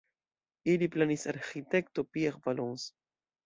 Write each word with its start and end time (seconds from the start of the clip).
Ilin 0.75 0.93
planis 0.95 1.27
arĥitekto 1.33 2.07
Pierre 2.17 2.43
Valence. 2.51 2.93